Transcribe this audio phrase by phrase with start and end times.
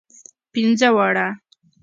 [0.53, 1.27] پنځه واړه.